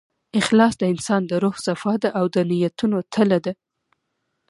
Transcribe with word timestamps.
اخلاص 0.39 0.73
د 0.77 0.83
انسان 0.93 1.21
د 1.27 1.31
روح 1.43 1.55
صفا 1.65 1.93
ده، 2.01 2.09
او 2.19 2.25
د 2.33 2.35
نیتونو 2.49 2.97
تله 3.13 3.37
ده. 3.45 3.53